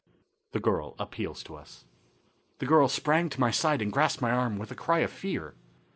[0.53, 1.85] The Girl Appeals to Us.
[2.57, 5.53] The girl sprang to my side and grasped my arm with a cry of fear.